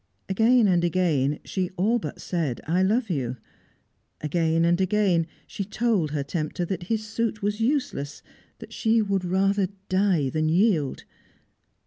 [0.27, 3.37] Again and again she all but said, "I love you";
[4.19, 8.23] again and again she told her tempter that his suit was useless,
[8.57, 11.03] that she would rather die than yield.